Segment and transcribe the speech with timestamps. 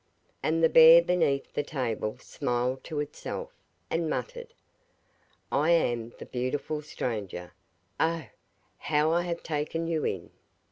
[0.41, 3.51] And the bear beneath the table smiled to itself,
[3.87, 4.55] and muttered:
[5.51, 7.53] 'I am the beautiful stranger;
[7.99, 8.25] oh,
[8.79, 10.31] how I have taken you in!